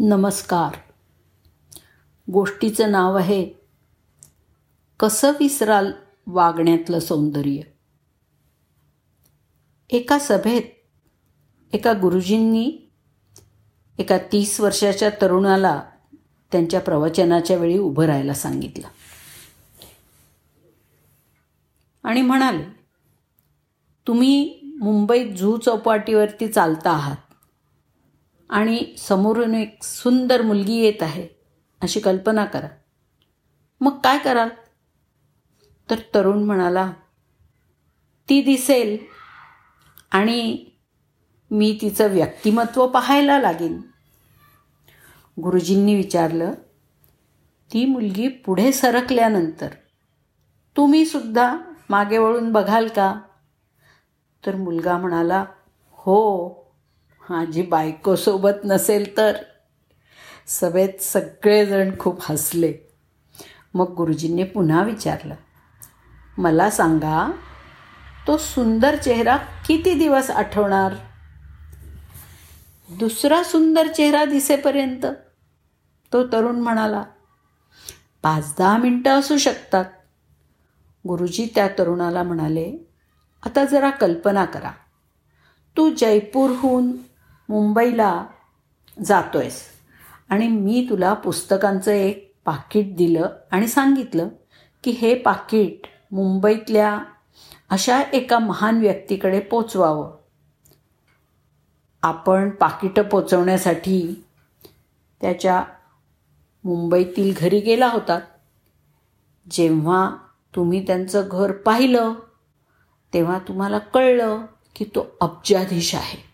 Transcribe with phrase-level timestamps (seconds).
[0.00, 0.76] नमस्कार.
[2.32, 3.52] गोष्टीचं नाव आहे
[5.00, 5.92] कसं विसराल
[6.26, 7.60] वागण्यातलं सौंदर्य?
[9.90, 10.62] एका सभेत
[11.72, 12.90] एका गुरुजींनी
[13.98, 15.82] एका तीस वर्षाच्या तरुणाला
[16.52, 18.88] त्यांच्या प्रवचनाच्या वेळी उभं राहायला सांगितलं.
[22.02, 22.64] आणि म्हणाले
[24.06, 27.16] तुम्ही मुंबईत झू चौपाटीवरती चालता आहात.
[28.48, 31.28] आणि समोरून एक सुंदर मुलगी येत आहे
[31.80, 32.68] अशी कल्पना करा.
[33.80, 34.48] मग काय कराल?
[35.90, 36.92] तर तरुण म्हणाला
[38.28, 38.98] ती दिसेल
[40.10, 40.66] आणि
[41.50, 43.80] मी तिचं व्यक्तिमत्व पाहायला लागेन.
[45.42, 46.52] गुरुजींनी विचारलं
[47.72, 49.68] ती मुलगी पुढे सरकल्यानंतर
[50.76, 51.56] तुम्ही सुद्धा
[51.90, 53.20] मागे वळून बघाल का?
[54.46, 55.44] तर मुलगा म्हणाला
[55.92, 56.67] हो
[57.30, 59.36] माझी बायकोसोबत नसेल तर?
[60.46, 62.72] सभेत सगळेजण खूप हसले.
[63.74, 65.34] मग गुरुजींनी पुन्हा विचारलं
[66.38, 67.32] मला सांगा
[68.26, 70.94] तो सुंदर चेहरा किती दिवस आठवणार?
[72.90, 75.06] दुसरा सुंदर चेहरा दिसेपर्यंत
[76.12, 77.02] तो तरुण म्हणाला.
[78.22, 79.84] पाच दहा मिनटं असू शकतात.
[81.08, 82.90] गुरुजी त्या तरुणाला म्हणाले
[83.42, 84.70] आता जरा कल्पना करा.
[85.76, 87.07] तू जयपूरहून
[87.48, 88.26] मुंबईला
[89.04, 89.62] जातो आहेस
[90.28, 94.28] आणि मी तुला पुस्तकांचं एक पाकिट दिलं आणि सांगितलं
[94.84, 97.04] की हे पाकिट मुंबईतल्या
[97.70, 100.16] अशा एका महान व्यक्तीकडे पोचवावं.
[102.02, 104.24] आपण पाकिटं पोचवण्यासाठी
[105.20, 105.64] त्याच्या
[106.64, 108.18] मुंबईतील घरी गेला होता.
[109.50, 110.16] जेव्हा
[110.56, 112.14] तुम्ही त्यांचं घर पाहिलं
[113.14, 116.27] तेव्हा तुम्हाला कळलं की तो अब्जाधीश आहे.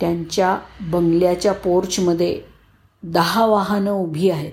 [0.00, 2.42] त्यांच्या बंगल्याच्या पोर्चमध्ये
[3.02, 4.52] दहा वाहनं उभी आहेत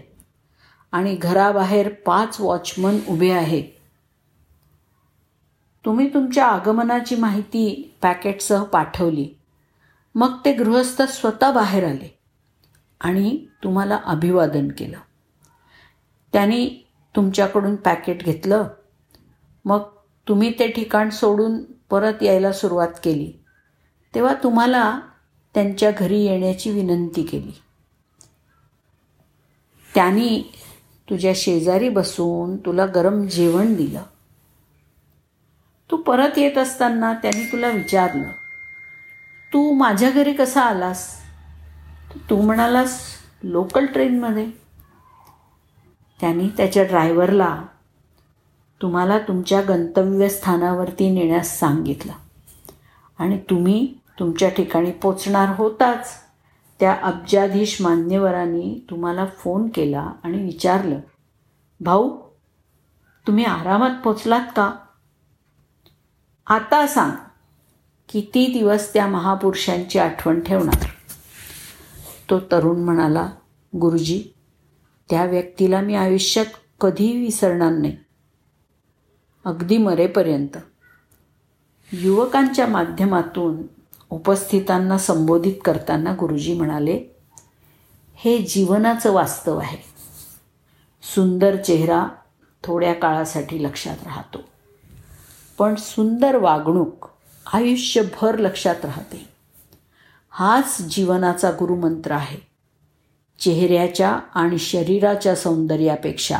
[0.91, 3.63] आणि घराबाहेर पाच वॉचमन उभे आहेत.
[5.85, 9.29] तुम्ही तुमच्या आगमनाची माहिती पॅकेटसह पाठवली.
[10.15, 12.19] मग ते गृहस्थ स्वतः बाहेर आले
[12.99, 14.97] आणि तुम्हाला अभिवादन केलं.
[16.33, 18.67] त्यांनी तुमच्याकडून पॅकेट घेतलं.
[19.65, 19.81] मग
[20.27, 23.33] तुम्ही ते ठिकाण सोडून परत यायला सुरुवात केली.
[24.15, 24.99] तेव्हा तुम्हाला
[25.55, 27.51] त्यांच्या घरी येण्याची विनंती केली.
[29.93, 30.53] त्यांनी
[31.09, 34.03] तुझ्या शेजारी बसून तुला गरम जेवण दिलं.
[35.91, 38.29] तू परत येत असताना त्यांनी तुला विचारलं
[39.53, 41.09] तू माझ्या घरी कसा आलास?
[42.29, 42.99] तू म्हणालास
[43.43, 44.47] लोकल ट्रेनमध्ये
[46.21, 47.63] त्यांनी त्याच्या ड्रायव्हरला
[48.81, 52.11] तुम्हाला तुमच्या गंतव्यस्थानावरती नेण्यास सांगितलं.
[53.19, 56.13] आणि तुम्ही तुमच्या ठिकाणी पोचणार होताच.
[56.79, 60.99] त्या अब्जाधीश मान्यवरांनी तुम्हाला फोन केला आणि विचारलं
[61.79, 62.21] भाऊ
[63.27, 64.73] तुम्ही आरामात पोचलात का?
[66.47, 67.11] आता सांग
[68.09, 70.85] किती दिवस त्या महापुरुषांची आठवण ठेवणार?
[72.29, 73.29] तो तरुण म्हणाला
[73.75, 74.23] गुरुजी
[75.09, 76.45] त्या व्यक्तीला मी आयुष्यात
[76.81, 77.97] कधीही विसरणार नाही.
[79.45, 80.57] अगदी मरेपर्यंत.
[81.91, 83.74] युवकांच्या माध्यमातून
[84.09, 87.03] उपस्थितांना संबोधित करताना गुरुजी म्हणाले
[88.15, 89.77] हे जीवनाचं वास्तव आहे.
[91.15, 92.07] सुंदर चेहरा
[92.63, 94.37] थोड्या काळासाठी लक्षात राहतो.
[95.57, 97.07] पण सुंदर वागणूक
[97.53, 99.29] आयुष्यभर लक्षात राहते.
[100.29, 102.37] हाच जीवनाचा गुरुमंत्र आहे.
[103.39, 106.39] चेहऱ्याच्या आणि शरीराच्या सौंदर्यापेक्षा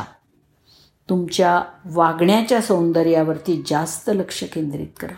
[1.08, 5.14] तुमच्या वागण्याच्या सौंदर्यावरती जास्त लक्ष केंद्रित करा.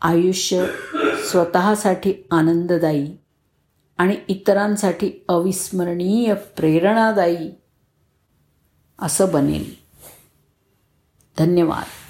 [0.00, 0.66] आयुष्य
[1.26, 3.16] स्वतःसाठी आनंददायी
[3.98, 7.50] आणि इतरांसाठी अविस्मरणीय प्रेरणादायी
[8.98, 9.74] असं बनेल.
[11.38, 12.05] धन्यवाद.